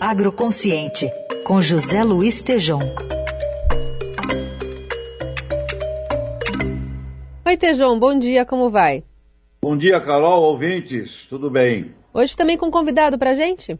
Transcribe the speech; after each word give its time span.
Agroconsciente, 0.00 1.10
com 1.44 1.60
José 1.60 2.04
Luiz 2.04 2.40
Tejom. 2.40 2.78
Oi, 7.44 7.56
Tejom, 7.56 7.98
bom 7.98 8.16
dia, 8.16 8.44
como 8.44 8.70
vai? 8.70 9.02
Bom 9.60 9.76
dia, 9.76 10.00
Carol, 10.00 10.44
ouvintes, 10.44 11.26
tudo 11.28 11.50
bem? 11.50 11.92
Hoje 12.14 12.36
também 12.36 12.56
com 12.56 12.70
convidado 12.70 13.18
pra 13.18 13.34
gente? 13.34 13.76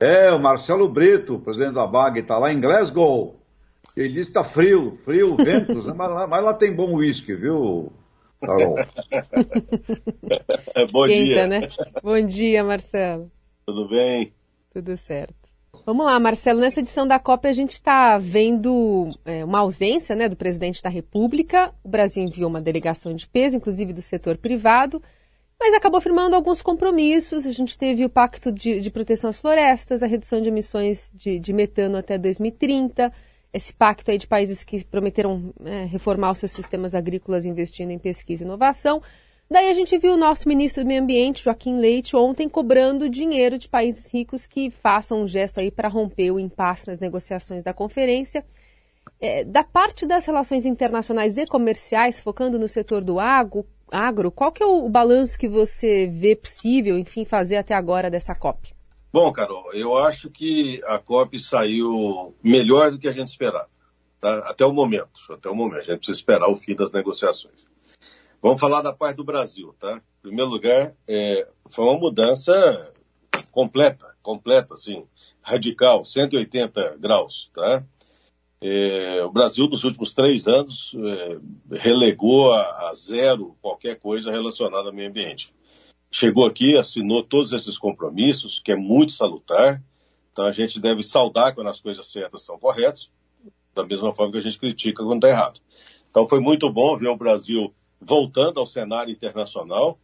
É, 0.00 0.32
o 0.32 0.38
Marcelo 0.38 0.88
Brito, 0.88 1.38
presidente 1.40 1.74
da 1.74 1.86
BAG, 1.86 2.20
está 2.20 2.38
lá 2.38 2.50
em 2.50 2.58
Glasgow. 2.58 3.36
Ele 3.94 4.08
disse 4.08 4.32
que 4.32 4.38
está 4.38 4.44
frio, 4.44 4.96
frio, 5.04 5.36
ventos, 5.36 5.84
né? 5.84 5.92
mas, 5.94 6.10
lá, 6.10 6.26
mas 6.26 6.42
lá 6.42 6.54
tem 6.54 6.74
bom 6.74 6.94
uísque, 6.94 7.34
viu, 7.34 7.92
Carol? 8.40 8.76
bom 10.90 11.06
Esquenta, 11.06 11.24
dia. 11.24 11.46
né? 11.46 11.68
Bom 12.02 12.24
dia, 12.24 12.64
Marcelo. 12.64 13.30
Tudo 13.66 13.86
bem? 13.88 14.32
Tudo 14.78 14.96
certo. 14.96 15.34
Vamos 15.84 16.06
lá, 16.06 16.20
Marcelo. 16.20 16.60
Nessa 16.60 16.78
edição 16.78 17.04
da 17.04 17.18
COP 17.18 17.48
a 17.48 17.52
gente 17.52 17.72
está 17.72 18.16
vendo 18.16 19.08
é, 19.24 19.44
uma 19.44 19.58
ausência 19.58 20.14
né, 20.14 20.28
do 20.28 20.36
presidente 20.36 20.80
da 20.80 20.88
República. 20.88 21.74
O 21.82 21.88
Brasil 21.88 22.22
enviou 22.22 22.48
uma 22.48 22.60
delegação 22.60 23.12
de 23.12 23.26
peso, 23.26 23.56
inclusive 23.56 23.92
do 23.92 24.00
setor 24.00 24.36
privado, 24.36 25.02
mas 25.58 25.74
acabou 25.74 26.00
firmando 26.00 26.36
alguns 26.36 26.62
compromissos. 26.62 27.44
A 27.44 27.50
gente 27.50 27.76
teve 27.76 28.04
o 28.04 28.08
Pacto 28.08 28.52
de, 28.52 28.80
de 28.80 28.88
Proteção 28.88 29.30
às 29.30 29.36
Florestas, 29.36 30.00
a 30.00 30.06
redução 30.06 30.40
de 30.40 30.48
emissões 30.48 31.10
de, 31.12 31.40
de, 31.40 31.52
metano 31.52 31.96
até 31.96 32.16
2030, 32.16 33.12
esse 33.52 33.74
pacto 33.74 34.12
aí 34.12 34.18
de 34.18 34.28
países 34.28 34.62
que 34.62 34.84
prometeram 34.84 35.52
é, 35.64 35.86
reformar 35.86 36.30
os 36.30 36.38
seus 36.38 36.52
sistemas 36.52 36.94
agrícolas 36.94 37.44
investindo 37.44 37.90
em 37.90 37.98
pesquisa 37.98 38.44
e 38.44 38.46
inovação. 38.46 39.02
Daí 39.50 39.70
a 39.70 39.72
gente 39.72 39.96
viu 39.96 40.12
o 40.12 40.18
nosso 40.18 40.46
ministro 40.46 40.84
do 40.84 40.86
Meio 40.86 41.02
Ambiente, 41.02 41.42
Joaquim 41.42 41.78
Leite, 41.78 42.14
ontem 42.14 42.46
cobrando 42.46 43.08
dinheiro 43.08 43.56
de 43.56 43.66
países 43.66 44.12
ricos 44.12 44.46
que 44.46 44.70
façam 44.70 45.22
um 45.22 45.26
gesto 45.26 45.58
aí 45.58 45.70
para 45.70 45.88
romper 45.88 46.30
o 46.30 46.38
impasse 46.38 46.86
nas 46.86 46.98
negociações 46.98 47.62
da 47.62 47.72
conferência. 47.72 48.44
É, 49.18 49.44
da 49.44 49.64
parte 49.64 50.06
das 50.06 50.26
relações 50.26 50.66
internacionais 50.66 51.38
e 51.38 51.46
comerciais, 51.46 52.20
focando 52.20 52.58
no 52.58 52.68
setor 52.68 53.02
do 53.02 53.18
agro, 53.18 53.66
agro 53.90 54.30
qual 54.30 54.52
que 54.52 54.62
é 54.62 54.66
o, 54.66 54.86
balanço 54.86 55.38
que 55.38 55.48
você 55.48 56.06
vê 56.06 56.36
possível, 56.36 56.98
enfim, 56.98 57.24
fazer 57.24 57.56
até 57.56 57.74
agora 57.74 58.10
dessa 58.10 58.34
COP? 58.34 58.74
Bom, 59.10 59.32
Carol, 59.32 59.72
eu 59.72 59.96
acho 59.96 60.28
que 60.30 60.78
a 60.84 60.98
COP 60.98 61.38
saiu 61.38 62.34
melhor 62.44 62.90
do 62.90 62.98
que 62.98 63.08
a 63.08 63.12
gente 63.12 63.28
esperava, 63.28 63.70
tá? 64.20 64.40
até 64.50 64.66
o 64.66 64.74
momento. 64.74 65.20
Até 65.30 65.48
o 65.48 65.54
momento, 65.54 65.78
a 65.78 65.84
gente 65.84 65.96
precisa 65.96 66.18
esperar 66.18 66.50
o 66.50 66.54
fim 66.54 66.76
das 66.76 66.92
negociações. 66.92 67.66
Vamos 68.40 68.60
falar 68.60 68.82
da 68.82 68.92
parte 68.92 69.16
do 69.16 69.24
Brasil, 69.24 69.74
tá? 69.80 69.96
Em 69.96 70.22
primeiro 70.22 70.50
lugar, 70.50 70.94
é, 71.08 71.48
foi 71.68 71.84
uma 71.84 71.98
mudança 71.98 72.94
completa, 73.50 74.14
completa, 74.22 74.74
assim, 74.74 75.04
radical, 75.42 76.04
180 76.04 76.96
graus, 76.98 77.50
tá? 77.52 77.84
É, 78.60 79.24
o 79.24 79.30
Brasil, 79.30 79.68
nos 79.68 79.84
últimos 79.84 80.14
três 80.14 80.46
anos, 80.46 80.92
é, 80.94 81.38
relegou 81.80 82.52
a, 82.52 82.90
a, 82.90 82.94
zero 82.94 83.56
qualquer 83.60 83.98
coisa 83.98 84.30
relacionada 84.30 84.88
ao 84.88 84.94
meio 84.94 85.08
ambiente. 85.08 85.52
Chegou 86.10 86.46
aqui, 86.46 86.76
assinou 86.76 87.22
todos 87.22 87.52
esses 87.52 87.76
compromissos, 87.76 88.60
que 88.60 88.72
é 88.72 88.76
muito 88.76 89.12
salutar. 89.12 89.82
Então 90.32 90.44
a 90.44 90.52
gente 90.52 90.80
deve 90.80 91.02
saudar 91.02 91.54
quando 91.54 91.68
as 91.68 91.80
coisas 91.80 92.06
certas 92.06 92.44
são 92.44 92.58
corretas, 92.58 93.10
da 93.74 93.84
mesma 93.84 94.12
forma 94.12 94.32
que 94.32 94.38
a 94.38 94.42
gente 94.42 94.58
critica 94.58 95.04
quando 95.04 95.24
está 95.24 95.28
errado. 95.28 95.60
Então 96.10 96.28
foi 96.28 96.40
muito 96.40 96.72
bom 96.72 96.96
ver 96.96 97.08
o 97.08 97.16
Brasil 97.16 97.72
voltando 98.00 98.60
ao 98.60 98.66
cenário 98.66 99.12
internacional, 99.12 99.98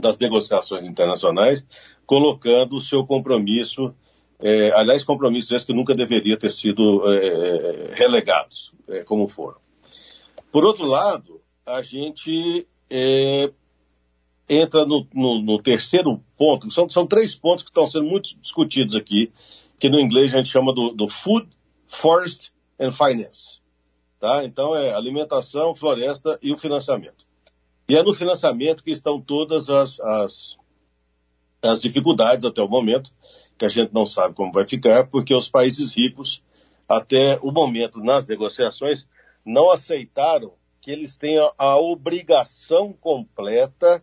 das 0.00 0.18
negociações 0.18 0.86
internacionais, 0.86 1.64
colocando 2.06 2.76
o 2.76 2.80
seu 2.80 3.06
compromisso, 3.06 3.94
é, 4.38 4.72
aliás, 4.72 5.04
compromissos 5.04 5.52
esses 5.52 5.66
que 5.66 5.74
nunca 5.74 5.94
deveria 5.94 6.38
ter 6.38 6.50
sido 6.50 7.02
é, 7.12 7.94
relegados, 7.94 8.72
é, 8.88 9.04
como 9.04 9.28
foram. 9.28 9.58
Por 10.50 10.64
outro 10.64 10.86
lado, 10.86 11.40
a 11.64 11.82
gente 11.82 12.66
é, 12.88 13.52
entra 14.48 14.84
no, 14.84 15.06
no, 15.14 15.40
no, 15.40 15.62
terceiro 15.62 16.20
ponto, 16.36 16.70
são, 16.70 16.88
são 16.88 17.06
três 17.06 17.36
pontos 17.36 17.62
que 17.62 17.70
estão 17.70 17.86
sendo 17.86 18.06
muito 18.06 18.36
discutidos 18.40 18.96
aqui, 18.96 19.30
que 19.78 19.88
no 19.88 20.00
inglês 20.00 20.34
a 20.34 20.38
gente 20.38 20.48
chama 20.48 20.74
do, 20.74 20.90
do 20.90 21.08
Food, 21.08 21.48
Forest 21.86 22.52
and 22.80 22.92
Finance. 22.92 23.59
Tá? 24.20 24.44
Então 24.44 24.76
é 24.76 24.92
alimentação, 24.92 25.74
floresta 25.74 26.38
e 26.42 26.52
o 26.52 26.58
financiamento. 26.58 27.26
E 27.88 27.96
é 27.96 28.02
no 28.02 28.14
financiamento 28.14 28.84
que 28.84 28.90
estão 28.90 29.18
todas 29.18 29.70
as, 29.70 29.98
as, 29.98 30.56
as 31.62 31.80
dificuldades 31.80 32.44
até 32.44 32.62
o 32.62 32.68
momento, 32.68 33.10
que 33.58 33.64
a 33.64 33.68
gente 33.68 33.92
não 33.94 34.04
sabe 34.04 34.34
como 34.34 34.52
vai 34.52 34.68
ficar, 34.68 35.06
porque 35.08 35.34
os 35.34 35.48
países 35.48 35.96
ricos, 35.96 36.42
até 36.86 37.38
o 37.42 37.50
momento 37.50 37.98
nas 37.98 38.26
negociações, 38.26 39.08
não 39.44 39.70
aceitaram 39.70 40.52
que 40.82 40.90
eles 40.90 41.16
tenham 41.16 41.50
a 41.56 41.78
obrigação 41.78 42.92
completa 42.92 44.02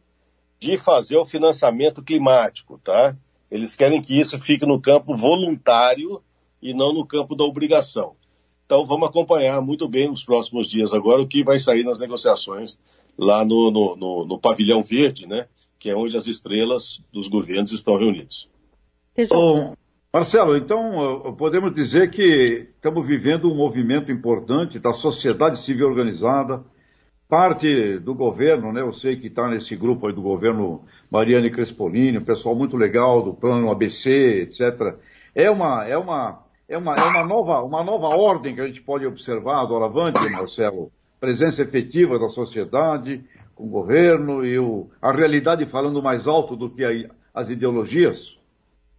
de 0.60 0.78
fazer 0.78 1.18
o 1.18 1.26
financiamento 1.26 2.04
climático, 2.04 2.80
tá? 2.80 3.16
Eles 3.50 3.76
querem 3.76 4.02
que 4.02 4.20
isso 4.20 4.40
fique 4.40 4.66
no 4.66 4.82
campo 4.82 5.16
voluntário 5.16 6.24
e 6.62 6.74
não 6.74 6.92
no 6.92 7.06
campo 7.06 7.36
da 7.36 7.44
obrigação. 7.44 8.16
Então 8.68 8.86
vamos 8.86 9.08
acompanhar 9.08 9.62
muito 9.62 9.88
bem 9.88 10.10
nos 10.10 10.26
próximos 10.26 10.70
dias 10.70 10.94
agora 10.94 11.22
o 11.22 11.28
que 11.28 11.42
vai 11.42 11.58
sair 11.58 11.86
nas 11.86 12.00
negociações 12.00 12.78
lá 13.18 13.46
no, 13.46 13.72
no, 13.72 13.96
no, 13.96 14.26
no 14.26 14.38
pavilhão 14.38 14.84
verde, 14.84 15.26
né? 15.26 15.48
Que 15.80 15.90
é 15.90 15.96
onde 15.96 16.18
as 16.18 16.28
estrelas 16.28 17.02
dos 17.12 17.30
governos 17.30 17.72
estão 17.72 17.98
reunidos. 17.98 18.50
Bom, 19.30 19.74
Marcelo, 20.14 20.58
então 20.58 21.34
podemos 21.38 21.74
dizer 21.74 22.12
que 22.12 22.68
estamos 22.76 23.08
vivendo 23.08 23.50
um 23.50 23.56
movimento 23.56 24.12
importante 24.12 24.80
da 24.80 24.92
sociedade 24.92 25.60
civil 25.60 25.88
organizada, 25.88 26.62
parte 27.30 27.98
do 28.00 28.14
governo, 28.14 28.74
né? 28.74 28.82
Eu 28.82 28.92
sei 28.92 29.16
que 29.16 29.28
está 29.28 29.48
nesse 29.48 29.78
grupo 29.78 30.08
aí 30.08 30.14
do 30.14 30.22
governo 30.22 30.84
Mariane 31.10 31.50
Crespolini, 31.50 32.18
um 32.18 32.26
pessoal 32.26 32.54
muito 32.54 32.76
legal 32.76 33.22
do 33.24 33.34
plano 33.34 33.72
ABC, 33.72 34.42
etc. 34.42 34.98
É 35.34 35.50
uma, 35.50 35.86
é 35.86 35.98
uma 35.98 36.46
é 36.68 36.78
uma, 36.78 36.96
é 36.96 37.04
uma, 37.04 37.26
nova, 37.26 37.64
uma 37.64 37.84
nova 37.84 38.08
ordem 38.16 38.54
que 38.54 38.62
a 38.62 38.68
gente 38.68 38.82
pode 38.82 39.06
observar 39.06 39.66
doravante, 39.66 40.20
Marcelo. 40.30 40.92
Presença 41.20 41.62
efetiva 41.62 42.20
da 42.20 42.28
sociedade, 42.28 43.24
com 43.56 43.66
o 43.66 43.70
governo 43.70 44.46
e 44.46 44.60
o, 44.60 44.90
a 45.02 45.12
realidade 45.12 45.66
falando 45.66 46.04
mais 46.04 46.28
alto 46.28 46.56
do 46.56 46.70
que 46.70 46.84
a, 46.84 46.90
as 47.34 47.50
ideologias? 47.50 48.38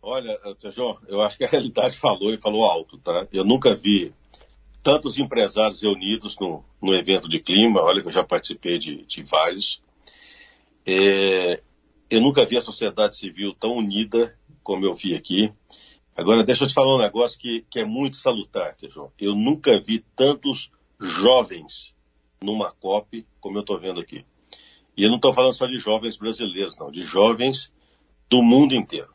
Olha, 0.01 0.39
João, 0.71 0.99
eu 1.09 1.21
acho 1.21 1.37
que 1.37 1.45
a 1.45 1.49
realidade 1.49 1.97
falou 1.97 2.33
e 2.33 2.41
falou 2.41 2.65
alto, 2.65 2.99
tá? 2.99 3.27
Eu 3.33 3.45
nunca 3.45 3.77
vi 3.77 4.15
tantos 4.83 5.19
empresários 5.19 5.83
reunidos 5.83 6.39
no, 6.39 6.65
no 6.81 6.95
evento 6.95 7.29
de 7.29 7.39
clima, 7.39 7.83
olha 7.83 8.01
que 8.01 8.09
eu 8.09 8.13
já 8.13 8.25
participei 8.25 8.79
de, 8.79 9.05
de 9.05 9.23
vários. 9.25 9.83
É, 10.87 11.61
eu 12.09 12.21
nunca 12.21 12.47
vi 12.47 12.57
a 12.57 12.63
sociedade 12.63 13.17
civil 13.17 13.53
tão 13.53 13.77
unida 13.77 14.35
como 14.63 14.87
eu 14.87 14.95
vi 14.95 15.15
aqui. 15.15 15.53
Agora, 16.19 16.43
deixa 16.43 16.65
eu 16.65 16.69
te 16.69 16.75
falar 16.75 16.97
um 16.97 17.01
negócio 17.01 17.39
que, 17.39 17.65
que 17.71 17.79
é 17.79 17.85
muito 17.85 18.17
salutar, 18.17 18.75
João. 18.91 19.13
Eu 19.21 19.37
nunca 19.37 19.81
vi 19.81 20.05
tantos 20.17 20.69
jovens 21.01 21.95
numa 22.43 22.73
COP 22.73 23.25
como 23.39 23.57
eu 23.57 23.61
estou 23.61 23.79
vendo 23.79 24.01
aqui. 24.01 24.27
E 24.97 25.05
eu 25.05 25.11
não 25.11 25.19
estou 25.19 25.33
falando 25.33 25.55
só 25.55 25.65
de 25.65 25.77
jovens 25.79 26.17
brasileiros, 26.17 26.77
não, 26.77 26.91
de 26.91 27.05
jovens 27.05 27.71
do 28.29 28.43
mundo 28.43 28.75
inteiro. 28.75 29.15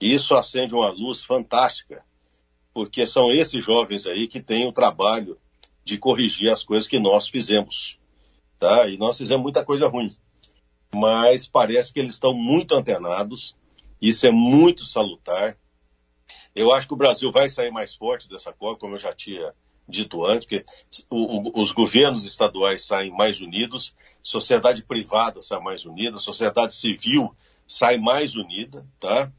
Isso 0.00 0.34
acende 0.34 0.74
uma 0.74 0.88
luz 0.88 1.22
fantástica, 1.22 2.02
porque 2.72 3.04
são 3.04 3.30
esses 3.30 3.62
jovens 3.62 4.06
aí 4.06 4.26
que 4.26 4.40
têm 4.40 4.66
o 4.66 4.72
trabalho 4.72 5.36
de 5.84 5.98
corrigir 5.98 6.50
as 6.50 6.64
coisas 6.64 6.88
que 6.88 6.98
nós 6.98 7.28
fizemos. 7.28 7.98
Tá? 8.58 8.88
E 8.88 8.96
nós 8.96 9.18
fizemos 9.18 9.42
muita 9.42 9.66
coisa 9.66 9.86
ruim. 9.86 10.16
Mas 10.94 11.46
parece 11.46 11.92
que 11.92 12.00
eles 12.00 12.14
estão 12.14 12.32
muito 12.32 12.74
antenados, 12.74 13.54
isso 14.00 14.26
é 14.26 14.30
muito 14.30 14.82
salutar. 14.82 15.58
Eu 16.54 16.72
acho 16.72 16.86
que 16.86 16.94
o 16.94 16.96
Brasil 16.96 17.30
vai 17.32 17.48
sair 17.48 17.70
mais 17.70 17.94
forte 17.94 18.28
dessa 18.28 18.52
COP, 18.52 18.80
como 18.80 18.94
eu 18.94 18.98
já 18.98 19.14
tinha 19.14 19.54
dito 19.88 20.24
antes, 20.24 20.46
porque 20.46 20.64
o, 21.10 21.50
o, 21.50 21.60
os 21.60 21.72
governos 21.72 22.24
estaduais 22.24 22.84
saem 22.84 23.10
mais 23.10 23.40
unidos, 23.40 23.94
sociedade 24.22 24.82
privada 24.82 25.40
sai 25.40 25.60
mais 25.60 25.84
unida, 25.84 26.18
sociedade 26.18 26.74
civil 26.74 27.34
sai 27.66 27.96
mais 27.96 28.36
unida, 28.36 28.86
tá? 29.00 29.30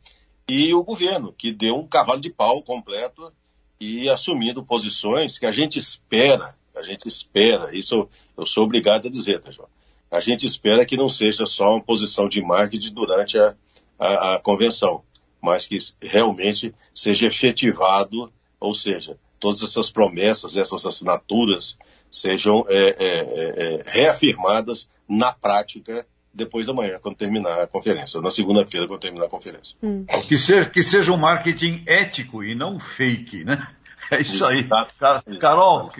E 0.47 0.73
o 0.73 0.83
governo, 0.83 1.33
que 1.33 1.51
deu 1.51 1.77
um 1.77 1.88
cavalo 1.88 2.19
de 2.19 2.29
pau 2.29 2.61
completo 2.61 3.31
e 3.79 4.09
assumindo 4.09 4.65
posições 4.65 5.38
que 5.38 5.45
a 5.45 5.51
gente 5.51 5.79
espera, 5.79 6.55
a 6.75 6.83
gente 6.83 7.07
espera, 7.07 7.75
isso 7.75 7.95
eu, 7.95 8.09
eu 8.38 8.45
sou 8.45 8.63
obrigado 8.63 9.07
a 9.07 9.11
dizer, 9.11 9.39
tá, 9.39 9.51
João? 9.51 9.69
A 10.11 10.19
gente 10.19 10.45
espera 10.45 10.85
que 10.85 10.97
não 10.97 11.09
seja 11.09 11.45
só 11.45 11.71
uma 11.71 11.83
posição 11.83 12.27
de 12.27 12.41
marketing 12.41 12.93
durante 12.93 13.38
a, 13.38 13.55
a, 13.97 14.35
a 14.35 14.39
convenção 14.39 15.03
mas 15.43 15.67
que 15.67 15.77
realmente 16.01 16.73
seja 16.95 17.27
efetivado, 17.27 18.31
ou 18.59 18.73
seja, 18.73 19.17
todas 19.37 19.61
essas 19.61 19.91
promessas, 19.91 20.55
essas 20.55 20.85
assinaturas 20.85 21.77
sejam 22.09 22.65
é, 22.69 22.79
é, 22.79 22.95
é, 22.97 23.81
é 23.81 23.83
reafirmadas 23.85 24.87
na 25.07 25.33
prática 25.33 26.07
depois 26.33 26.65
da 26.65 26.73
manhã, 26.73 26.97
quando 26.99 27.15
terminar 27.15 27.61
a 27.61 27.67
conferência, 27.67 28.17
ou 28.17 28.23
na 28.23 28.31
segunda-feira, 28.31 28.87
quando 28.87 29.01
terminar 29.01 29.25
a 29.25 29.29
conferência. 29.29 29.77
Hum. 29.83 30.05
Que, 30.27 30.37
seja, 30.37 30.67
que 30.67 30.81
seja 30.81 31.11
um 31.11 31.17
marketing 31.17 31.83
ético 31.85 32.41
e 32.43 32.55
não 32.55 32.79
fake, 32.79 33.43
né? 33.43 33.67
É 34.09 34.21
isso, 34.21 34.35
isso 34.35 34.45
aí. 34.45 34.63
Tá, 34.63 35.23
Carol. 35.39 35.91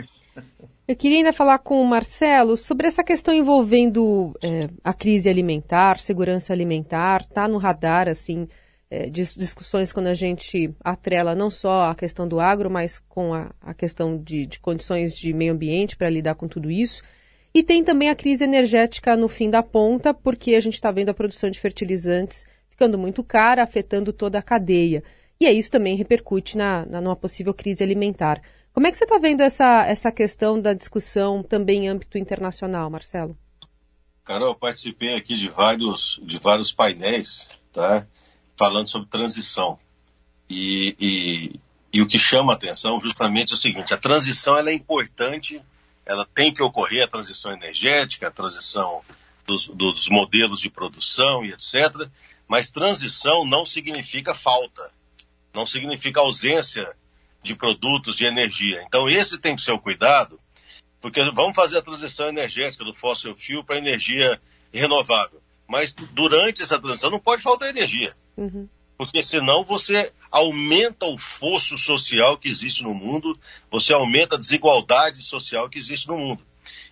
Eu 0.88 0.96
queria 0.96 1.18
ainda 1.18 1.32
falar 1.32 1.60
com 1.60 1.82
o 1.82 1.86
Marcelo 1.86 2.58
sobre 2.58 2.88
essa 2.88 3.04
questão 3.04 3.34
envolvendo 3.34 4.38
é, 4.44 4.70
a 4.84 4.94
crise 4.94 5.30
alimentar, 5.30 6.00
segurança 6.00 6.52
alimentar, 6.52 7.22
está 7.22 7.48
no 7.48 7.58
radar, 7.58 8.10
assim, 8.10 8.48
é, 8.94 9.10
discussões 9.10 9.92
quando 9.92 10.06
a 10.06 10.14
gente 10.14 10.72
atrela 10.84 11.34
não 11.34 11.50
só 11.50 11.86
a 11.86 11.96
questão 11.96 12.28
do 12.28 12.40
agro, 12.40 12.70
mas 12.70 13.00
com 13.10 13.34
a, 13.34 13.50
a 13.60 13.74
questão 13.74 14.22
de, 14.22 14.46
de 14.46 14.60
condições 14.60 15.18
de 15.18 15.34
meio 15.34 15.52
ambiente 15.52 15.98
para 15.98 16.12
lidar 16.12 16.36
com 16.36 16.48
tudo 16.48 16.70
isso. 16.70 17.02
E 17.52 17.64
tem 17.64 17.84
também 17.84 18.10
a 18.10 18.16
crise 18.16 18.44
energética 18.44 19.18
no 19.18 19.28
fim 19.28 19.50
da 19.50 19.64
ponta, 19.64 20.14
porque 20.14 20.54
a 20.54 20.60
gente 20.60 20.76
está 20.76 20.92
vendo 20.92 21.10
a 21.10 21.14
produção 21.14 21.50
de 21.50 21.60
fertilizantes 21.60 22.46
ficando 22.70 22.96
muito 22.96 23.24
cara, 23.24 23.64
afetando 23.64 24.14
toda 24.14 24.38
a 24.38 24.44
cadeia. 24.44 25.04
E 25.40 25.48
aí 25.48 25.58
isso 25.58 25.72
também 25.72 25.96
repercute 25.96 26.56
na, 26.56 26.86
na 26.86 27.02
numa 27.02 27.16
possível 27.16 27.54
crise 27.54 27.84
alimentar. 27.84 28.44
Como 28.74 28.86
é 28.86 28.92
que 28.92 28.98
você 28.98 29.06
está 29.06 29.18
vendo 29.18 29.42
essa, 29.42 29.88
essa 29.88 30.12
questão 30.12 30.62
da 30.62 30.74
discussão 30.74 31.42
também 31.42 31.86
em 31.86 31.90
âmbito 31.90 32.20
internacional, 32.20 32.92
Marcelo? 32.92 33.36
Carol, 34.24 34.50
eu 34.50 34.56
participei 34.56 35.16
aqui 35.16 35.34
de 35.34 35.50
vários, 35.50 36.20
de 36.24 36.38
vários 36.38 36.72
painéis, 36.72 37.50
tá? 37.72 38.08
Falando 38.58 38.88
sobre 38.88 39.10
transição. 39.10 39.78
E, 40.50 40.96
e, 41.00 41.60
e 41.92 42.02
o 42.02 42.08
que 42.08 42.20
chama 42.20 42.54
a 42.54 42.56
atenção 42.56 43.00
justamente 43.02 43.52
é 43.52 43.54
o 43.56 43.58
seguinte: 43.58 43.94
a 43.94 43.98
transição 43.98 44.58
ela 44.58 44.70
é 44.70 44.74
importante 44.74 45.62
ela 46.06 46.26
tem 46.26 46.54
que 46.54 46.62
ocorrer 46.62 47.04
a 47.04 47.08
transição 47.08 47.54
energética, 47.54 48.28
a 48.28 48.32
transição 48.32 49.02
dos, 49.46 49.68
dos 49.68 50.10
modelos 50.10 50.60
de 50.60 50.70
produção 50.70 51.46
e 51.46 51.52
etc. 51.52 52.10
Mas 52.48 52.72
transição 52.72 53.46
não 53.46 53.66
significa 53.66 54.36
falta, 54.36 54.92
não 55.54 55.66
significa 55.66 56.20
ausência 56.20 56.96
de 57.42 57.56
produtos 57.56 58.16
de 58.16 58.26
energia. 58.26 58.84
Então 58.84 59.10
esse 59.10 59.38
tem 59.38 59.56
que 59.56 59.62
ser 59.62 59.72
o 59.72 59.80
cuidado, 59.80 60.40
porque 61.02 61.22
vamos 61.32 61.56
fazer 61.56 61.78
a 61.78 61.82
transição 61.82 62.28
energética 62.28 62.84
do 62.84 62.96
fóssil 62.96 63.36
fuel 63.38 63.64
para 63.64 63.78
energia 63.78 64.42
renovável. 64.74 65.42
Mas 65.68 65.94
durante 65.94 66.62
essa 66.62 66.80
transição 66.80 67.10
não 67.10 67.20
pode 67.20 67.42
faltar 67.42 67.70
energia. 67.70 68.16
Uhum 68.38 68.68
porque 68.98 69.22
senão 69.22 69.64
você 69.64 70.12
aumenta 70.32 71.06
o 71.06 71.18
fosso 71.18 71.78
social 71.78 72.38
que 72.38 72.48
existe 72.48 72.84
no 72.84 72.94
mundo, 72.94 73.38
você 73.70 73.94
aumenta 73.94 74.36
a 74.36 74.40
desigualdade 74.40 75.22
social 75.22 75.70
que 75.70 75.78
existe 75.78 76.08
no 76.08 76.18
mundo. 76.18 76.44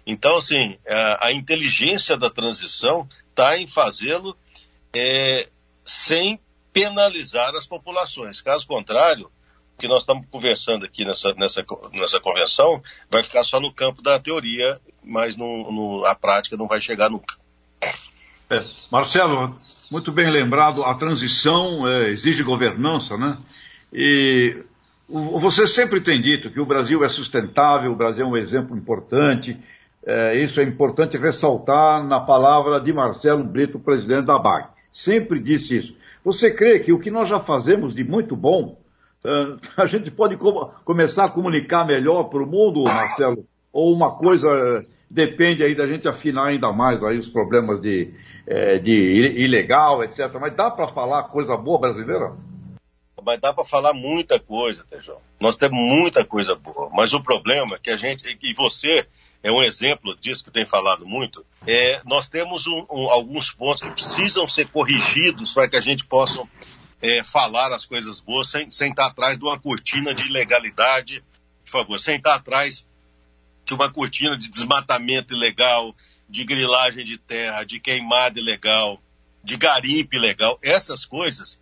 Então, 0.06 0.36
assim, 0.36 0.78
a, 0.88 1.28
a 1.28 1.34
inteligência 1.34 2.18
da 2.18 2.30
transição 2.30 3.08
está 3.30 3.58
em 3.58 3.68
fazê-lo 3.68 4.36
é, 4.94 5.48
sem 5.86 6.40
penalizar 6.74 7.56
as 7.56 7.66
populações. 7.66 8.42
Caso 8.42 8.68
contrário, 8.68 9.32
o 9.76 9.80
que 9.80 9.88
nós 9.88 10.00
estamos 10.00 10.28
conversando 10.30 10.86
aqui 10.86 11.06
nessa, 11.06 11.34
nessa, 11.36 11.66
nessa 11.94 12.20
convenção 12.20 12.82
vai 13.10 13.24
ficar 13.24 13.44
só 13.44 13.60
no 13.60 13.74
campo 13.74 14.02
da 14.02 14.20
teoria, 14.20 14.82
mas 15.04 15.38
no, 15.38 15.72
no, 15.72 16.06
a 16.06 16.16
prática 16.16 16.58
não 16.58 16.68
vai 16.68 16.82
chegar 16.82 17.10
nunca. 17.10 17.36
É, 18.50 18.66
Marcelo, 18.92 19.58
muito 19.92 20.10
bem 20.10 20.32
lembrado, 20.32 20.86
a 20.86 20.96
transição 20.96 21.86
é, 21.86 22.12
exige 22.12 22.44
governança, 22.44 23.18
né? 23.18 23.38
E 23.92 24.64
você 25.10 25.68
sempre 25.68 26.00
tem 26.00 26.22
dito 26.22 26.50
que 26.50 26.62
o 26.62 26.66
Brasil 26.66 27.04
é 27.04 27.10
sustentável, 27.10 27.92
o 27.92 27.96
Brasil 27.96 28.26
é 28.26 28.30
um 28.30 28.38
exemplo 28.38 28.76
importante. 28.78 29.60
É, 30.06 30.42
isso 30.42 30.62
é 30.62 30.64
importante 30.64 31.18
ressaltar 31.18 32.08
na 32.08 32.22
palavra 32.22 32.80
de 32.80 32.94
Marcelo 32.94 33.44
Brito, 33.44 33.78
presidente 33.78 34.28
da 34.28 34.40
BAG. 34.40 34.70
Sempre 34.94 35.42
disse 35.42 35.76
isso. 35.76 35.96
Você 36.24 36.52
crê 36.52 36.80
que 36.80 36.94
o 36.94 37.00
que 37.00 37.12
nós 37.12 37.28
já 37.28 37.42
fazemos 37.42 37.94
de 37.94 38.06
muito 38.06 38.34
bom, 38.34 38.80
é, 39.26 39.56
a 39.76 39.86
gente 39.86 40.10
pode 40.10 40.38
começar 40.86 41.26
a 41.26 41.30
comunicar 41.30 41.86
melhor 41.86 42.24
para 42.30 42.42
o 42.42 42.48
mundo, 42.48 42.86
Marcelo? 42.86 43.46
Ou 43.74 43.94
uma 43.94 44.16
coisa 44.16 44.86
depende 45.12 45.62
aí 45.64 45.76
da 45.76 45.86
gente 45.86 46.08
afinar 46.08 46.48
ainda 46.48 46.72
mais 46.72 47.04
aí 47.04 47.18
os 47.18 47.28
problemas 47.28 47.82
de, 47.82 48.14
é, 48.48 48.78
de 48.78 48.92
ilegal, 48.92 50.04
etc. 50.04 50.34
Mas 50.40 50.56
dá 50.56 50.72
para 50.72 50.88
falar 50.88 51.24
coisa 51.26 51.58
boa 51.58 51.80
brasileira? 51.80 52.34
Mas 53.24 53.40
dá 53.40 53.54
para 53.54 53.66
falar 53.66 53.94
muita 53.94 54.40
coisa, 54.40 54.84
Tejão. 54.90 55.18
Nós 55.40 55.56
temos 55.56 55.78
muita 55.78 56.26
coisa 56.26 56.56
boa. 56.56 56.90
Mas 56.92 57.14
o 57.14 57.22
problema 57.22 57.76
é 57.76 57.80
que 57.80 57.92
a 57.92 57.98
gente, 57.98 58.26
e 58.42 58.54
você 58.54 59.06
é 59.44 59.52
um 59.52 59.62
exemplo 59.62 60.16
disso 60.16 60.44
que 60.44 60.52
tem 60.52 60.66
falado 60.66 61.06
muito, 61.06 61.46
é, 61.68 62.02
nós 62.06 62.30
temos 62.30 62.66
um, 62.66 62.86
um, 62.90 63.10
alguns 63.12 63.52
pontos 63.52 63.84
que 63.84 63.92
precisam 63.92 64.48
ser 64.48 64.68
corrigidos 64.70 65.54
para 65.54 65.70
que 65.70 65.76
a 65.76 65.82
gente 65.82 66.06
possa 66.06 66.42
é, 67.02 67.24
falar 67.24 67.74
as 67.74 67.86
coisas 67.86 68.22
boas 68.22 68.50
sem, 68.50 68.72
sem 68.72 68.92
estar 68.92 69.08
atrás 69.08 69.38
de 69.38 69.44
uma 69.44 69.60
cortina 69.60 70.14
de 70.14 70.26
ilegalidade, 70.26 71.22
por 71.66 71.72
favor, 71.72 72.00
sem 72.00 72.16
estar 72.16 72.36
atrás 72.36 72.86
de 73.72 73.76
uma 73.76 73.90
cortina 73.90 74.38
de 74.38 74.50
desmatamento 74.50 75.34
ilegal, 75.34 75.96
de 76.28 76.44
grilagem 76.44 77.06
de 77.06 77.18
terra, 77.18 77.64
de 77.64 77.80
queimada 77.80 78.38
ilegal, 78.38 79.02
de 79.42 79.56
garimpe 79.56 80.18
ilegal. 80.18 80.60
Essas 80.62 81.06
coisas 81.06 81.58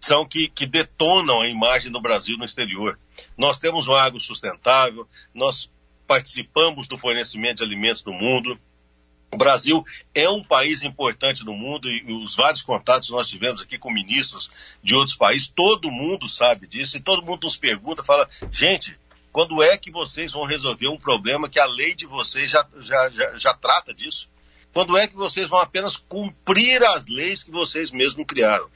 são 0.00 0.26
que, 0.26 0.48
que 0.48 0.66
detonam 0.66 1.40
a 1.40 1.48
imagem 1.48 1.92
do 1.92 2.00
Brasil 2.00 2.36
no 2.36 2.44
exterior. 2.44 2.98
Nós 3.38 3.60
temos 3.60 3.86
um 3.86 3.94
agro 3.94 4.18
sustentável, 4.18 5.08
nós 5.32 5.70
participamos 6.04 6.88
do 6.88 6.98
fornecimento 6.98 7.58
de 7.58 7.62
alimentos 7.62 8.02
no 8.02 8.12
mundo. 8.12 8.58
O 9.32 9.36
Brasil 9.36 9.84
é 10.12 10.28
um 10.28 10.42
país 10.42 10.82
importante 10.82 11.44
no 11.44 11.54
mundo 11.54 11.88
e 11.88 12.12
os 12.12 12.34
vários 12.34 12.62
contatos 12.62 13.06
que 13.06 13.14
nós 13.14 13.28
tivemos 13.28 13.62
aqui 13.62 13.78
com 13.78 13.88
ministros 13.88 14.50
de 14.82 14.96
outros 14.96 15.16
países, 15.16 15.46
todo 15.46 15.92
mundo 15.92 16.28
sabe 16.28 16.66
disso 16.66 16.96
e 16.96 17.00
todo 17.00 17.24
mundo 17.24 17.44
nos 17.44 17.56
pergunta, 17.56 18.02
fala, 18.02 18.28
gente, 18.50 18.98
quando 19.32 19.62
é 19.62 19.78
que 19.78 19.90
vocês 19.90 20.32
vão 20.32 20.44
resolver 20.44 20.88
um 20.88 20.98
problema 20.98 21.48
que 21.48 21.58
a 21.58 21.64
lei 21.64 21.94
de 21.94 22.06
vocês 22.06 22.50
já, 22.50 22.66
já, 22.78 23.08
já, 23.08 23.36
já 23.36 23.54
trata 23.54 23.94
disso? 23.94 24.28
Quando 24.74 24.96
é 24.96 25.06
que 25.06 25.16
vocês 25.16 25.48
vão 25.48 25.58
apenas 25.58 25.96
cumprir 25.96 26.82
as 26.82 27.06
leis 27.06 27.42
que 27.42 27.50
vocês 27.50 27.90
mesmos 27.90 28.26
criaram? 28.26 28.68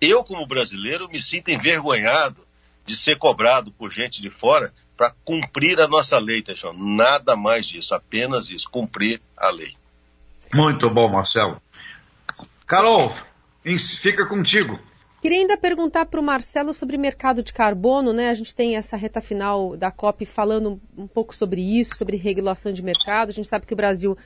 Eu, 0.00 0.22
como 0.22 0.46
brasileiro, 0.46 1.08
me 1.08 1.20
sinto 1.20 1.50
envergonhado 1.50 2.46
de 2.84 2.96
ser 2.96 3.18
cobrado 3.18 3.72
por 3.72 3.90
gente 3.90 4.20
de 4.20 4.30
fora 4.30 4.72
para 4.96 5.12
cumprir 5.24 5.80
a 5.80 5.88
nossa 5.88 6.18
lei, 6.18 6.42
Teixão. 6.42 6.72
Nada 6.72 7.34
mais 7.34 7.66
disso, 7.66 7.94
apenas 7.94 8.50
isso, 8.50 8.68
cumprir 8.70 9.20
a 9.36 9.50
lei. 9.50 9.76
Muito 10.52 10.88
bom, 10.90 11.08
Marcelo. 11.08 11.60
Carol, 12.66 13.12
fica 13.98 14.26
contigo. 14.26 14.78
Queria 15.24 15.38
ainda 15.38 15.56
perguntar 15.56 16.04
para 16.04 16.20
o 16.20 16.22
Marcelo 16.22 16.74
sobre 16.74 16.98
mercado 16.98 17.42
de 17.42 17.50
carbono, 17.50 18.12
né? 18.12 18.28
A 18.28 18.34
gente 18.34 18.54
tem 18.54 18.76
essa 18.76 18.94
reta 18.94 19.22
final 19.22 19.74
da 19.74 19.90
COP 19.90 20.26
falando 20.26 20.78
um 20.94 21.06
pouco 21.06 21.34
sobre 21.34 21.62
isso, 21.62 21.96
sobre 21.96 22.18
regulação 22.18 22.70
de 22.70 22.82
mercado. 22.82 23.30
A 23.30 23.32
gente 23.32 23.48
sabe 23.48 23.64
que 23.64 23.72
o 23.72 23.76
Brasil 23.76 24.18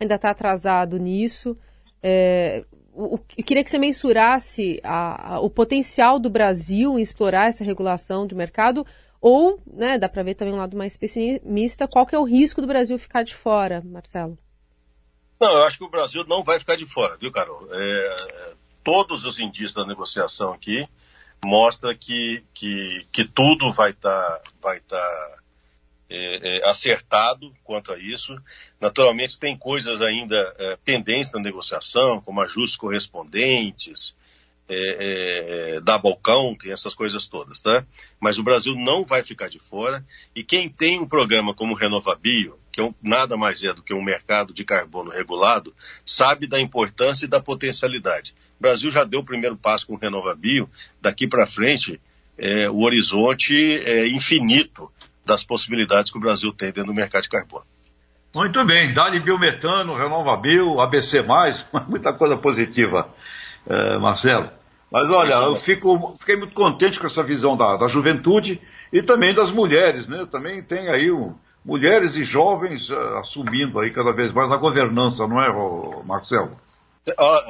ainda 0.00 0.14
está 0.14 0.30
atrasado 0.30 0.96
nisso. 0.96 1.58
É, 2.02 2.64
eu 2.96 3.18
queria 3.44 3.62
que 3.62 3.68
você 3.68 3.76
mensurasse 3.76 4.80
a, 4.82 5.34
a, 5.34 5.40
o 5.40 5.50
potencial 5.50 6.18
do 6.18 6.30
Brasil 6.30 6.98
em 6.98 7.02
explorar 7.02 7.48
essa 7.48 7.62
regulação 7.62 8.26
de 8.26 8.34
mercado, 8.34 8.86
ou, 9.20 9.60
né, 9.70 9.98
dá 9.98 10.08
para 10.08 10.22
ver 10.22 10.36
também 10.36 10.54
um 10.54 10.56
lado 10.56 10.74
mais 10.74 10.96
pessimista, 10.96 11.86
qual 11.86 12.06
que 12.06 12.14
é 12.14 12.18
o 12.18 12.24
risco 12.24 12.62
do 12.62 12.66
Brasil 12.66 12.98
ficar 12.98 13.24
de 13.24 13.34
fora, 13.34 13.82
Marcelo? 13.84 14.38
Não, 15.38 15.52
eu 15.52 15.64
acho 15.64 15.76
que 15.76 15.84
o 15.84 15.90
Brasil 15.90 16.24
não 16.26 16.42
vai 16.42 16.58
ficar 16.58 16.76
de 16.76 16.86
fora, 16.86 17.18
viu, 17.18 17.30
Carol? 17.30 17.68
É, 17.70 18.54
todos 18.86 19.24
os 19.24 19.40
indícios 19.40 19.72
da 19.72 19.84
negociação 19.84 20.52
aqui 20.52 20.88
mostra 21.44 21.92
que, 21.92 22.44
que, 22.54 23.04
que 23.10 23.24
tudo 23.24 23.72
vai 23.72 23.90
estar 23.90 24.38
tá, 24.38 24.50
vai 24.62 24.78
tá, 24.78 25.38
é, 26.08 26.58
é, 26.58 26.70
acertado 26.70 27.52
quanto 27.64 27.92
a 27.92 27.98
isso. 27.98 28.40
Naturalmente, 28.80 29.40
tem 29.40 29.58
coisas 29.58 30.00
ainda 30.00 30.36
é, 30.56 30.76
pendentes 30.84 31.32
na 31.32 31.40
negociação, 31.40 32.20
como 32.20 32.40
ajustes 32.40 32.76
correspondentes, 32.76 34.14
é, 34.68 35.76
é, 35.76 35.80
double 35.80 36.16
count, 36.22 36.70
essas 36.70 36.94
coisas 36.94 37.26
todas, 37.26 37.60
tá? 37.60 37.84
Mas 38.20 38.38
o 38.38 38.42
Brasil 38.42 38.74
não 38.74 39.04
vai 39.04 39.22
ficar 39.22 39.48
de 39.48 39.58
fora. 39.58 40.04
E 40.34 40.42
quem 40.42 40.68
tem 40.68 41.00
um 41.00 41.06
programa 41.06 41.54
como 41.54 41.72
o 41.72 41.76
Renovabio, 41.76 42.58
que 42.72 42.80
é 42.80 42.94
nada 43.02 43.36
mais 43.36 43.62
é 43.62 43.72
do 43.72 43.82
que 43.82 43.94
um 43.94 44.02
mercado 44.02 44.52
de 44.52 44.64
carbono 44.64 45.10
regulado, 45.10 45.74
sabe 46.04 46.46
da 46.46 46.60
importância 46.60 47.26
e 47.26 47.28
da 47.28 47.40
potencialidade. 47.40 48.34
O 48.58 48.62
Brasil 48.62 48.90
já 48.90 49.04
deu 49.04 49.20
o 49.20 49.24
primeiro 49.24 49.56
passo 49.56 49.86
com 49.86 49.94
o 49.94 49.98
Renovabio, 49.98 50.68
daqui 51.00 51.26
para 51.26 51.46
frente 51.46 52.00
é, 52.38 52.68
o 52.68 52.80
horizonte 52.80 53.82
é 53.84 54.06
infinito 54.08 54.92
das 55.24 55.42
possibilidades 55.44 56.10
que 56.10 56.18
o 56.18 56.20
Brasil 56.20 56.52
tem 56.52 56.68
dentro 56.68 56.86
do 56.86 56.94
mercado 56.94 57.22
de 57.22 57.28
carbono. 57.28 57.64
Muito 58.34 58.62
bem, 58.66 58.92
Dali 58.92 59.18
Biometano, 59.18 59.94
Renovabio, 59.94 60.78
ABC+, 60.80 61.24
muita 61.88 62.12
coisa 62.12 62.36
positiva, 62.36 63.08
é, 63.66 63.98
Marcelo. 63.98 64.50
Mas 64.90 65.10
olha, 65.10 65.34
eu 65.34 65.56
fico, 65.56 66.14
fiquei 66.18 66.36
muito 66.36 66.54
contente 66.54 66.98
com 67.00 67.06
essa 67.06 67.22
visão 67.22 67.56
da, 67.56 67.76
da 67.76 67.88
juventude 67.88 68.60
e 68.92 69.02
também 69.02 69.34
das 69.34 69.50
mulheres, 69.50 70.06
né? 70.06 70.26
Também 70.30 70.62
tem 70.62 70.88
aí 70.88 71.10
um, 71.10 71.34
mulheres 71.64 72.14
e 72.16 72.24
jovens 72.24 72.88
uh, 72.90 73.16
assumindo 73.18 73.80
aí 73.80 73.90
cada 73.90 74.12
vez 74.12 74.32
mais 74.32 74.50
a 74.52 74.56
governança, 74.56 75.26
não 75.26 75.42
é, 75.42 76.04
Marcelo? 76.04 76.56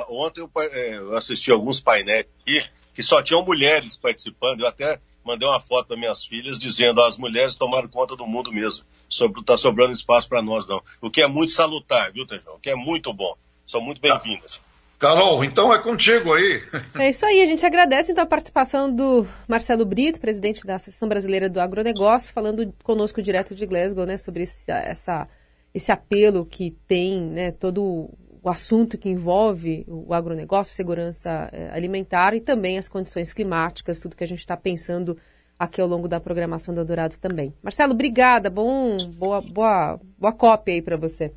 Ontem 0.08 0.40
eu, 0.40 0.50
é, 0.58 0.96
eu 0.96 1.16
assisti 1.16 1.50
alguns 1.50 1.80
painéis 1.80 2.26
aqui 2.40 2.64
que 2.94 3.02
só 3.02 3.22
tinham 3.22 3.44
mulheres 3.44 3.96
participando. 3.96 4.60
Eu 4.60 4.66
até 4.66 4.98
mandei 5.24 5.46
uma 5.46 5.60
foto 5.60 5.88
para 5.88 5.96
minhas 5.96 6.24
filhas 6.24 6.58
dizendo 6.58 7.02
as 7.02 7.18
mulheres 7.18 7.56
tomaram 7.56 7.88
conta 7.88 8.16
do 8.16 8.26
mundo 8.26 8.50
mesmo. 8.50 8.84
Sobre, 9.08 9.44
tá 9.44 9.56
sobrando 9.56 9.92
espaço 9.92 10.28
para 10.28 10.42
nós 10.42 10.66
não. 10.66 10.82
O 11.00 11.10
que 11.10 11.20
é 11.20 11.26
muito 11.26 11.52
salutar, 11.52 12.12
viu, 12.12 12.26
Tejão? 12.26 12.54
O 12.54 12.58
que 12.58 12.70
é 12.70 12.74
muito 12.74 13.12
bom. 13.12 13.36
São 13.66 13.80
muito 13.80 14.00
bem-vindas. 14.00 14.60
Carol, 14.98 15.44
então 15.44 15.74
é 15.74 15.82
contigo 15.82 16.32
aí. 16.32 16.62
É 16.94 17.10
isso 17.10 17.24
aí, 17.26 17.42
a 17.42 17.46
gente 17.46 17.64
agradece 17.66 18.12
então 18.12 18.24
a 18.24 18.26
participação 18.26 18.92
do 18.92 19.26
Marcelo 19.46 19.84
Brito, 19.84 20.20
presidente 20.20 20.66
da 20.66 20.76
Associação 20.76 21.08
Brasileira 21.08 21.48
do 21.50 21.60
Agronegócio, 21.60 22.32
falando 22.32 22.72
conosco 22.82 23.20
direto 23.20 23.54
de 23.54 23.66
Glasgow, 23.66 24.06
né, 24.06 24.16
sobre 24.16 24.44
esse, 24.44 24.70
essa, 24.70 25.28
esse 25.74 25.92
apelo 25.92 26.46
que 26.46 26.74
tem, 26.88 27.20
né, 27.20 27.52
todo 27.52 28.10
o 28.42 28.48
assunto 28.48 28.96
que 28.96 29.08
envolve 29.08 29.84
o 29.88 30.14
agronegócio, 30.14 30.72
segurança 30.72 31.50
é, 31.52 31.68
alimentar 31.72 32.32
e 32.32 32.40
também 32.40 32.78
as 32.78 32.88
condições 32.88 33.32
climáticas, 33.32 34.00
tudo 34.00 34.16
que 34.16 34.24
a 34.24 34.28
gente 34.28 34.38
está 34.38 34.56
pensando 34.56 35.18
aqui 35.58 35.80
ao 35.80 35.88
longo 35.88 36.06
da 36.06 36.20
programação 36.20 36.72
do 36.72 36.80
Eldorado 36.80 37.18
também. 37.18 37.52
Marcelo, 37.62 37.92
obrigada, 37.92 38.48
bom, 38.48 38.96
boa, 39.14 39.40
boa, 39.42 40.00
boa 40.16 40.32
cópia 40.32 40.74
aí 40.74 40.80
para 40.80 40.96
você. 40.96 41.32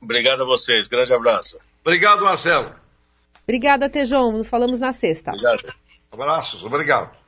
Obrigado 0.00 0.42
a 0.42 0.46
vocês, 0.46 0.86
grande 0.86 1.12
abraço. 1.12 1.58
Obrigado, 1.82 2.22
Marcelo. 2.22 2.83
Obrigada, 3.44 3.88
Tejon. 3.88 4.32
Nos 4.32 4.48
falamos 4.48 4.80
na 4.80 4.92
sexta. 4.92 5.30
Obrigado. 5.30 5.74
Abraços, 6.10 6.64
obrigado. 6.64 7.23